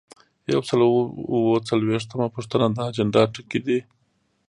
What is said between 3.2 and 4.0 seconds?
ټکي دي.